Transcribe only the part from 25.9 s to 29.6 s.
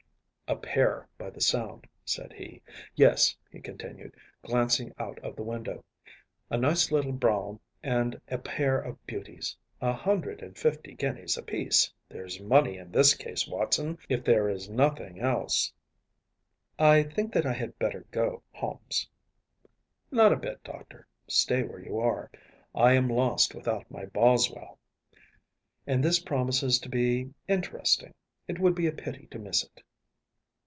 this promises to be interesting. It would be a pity to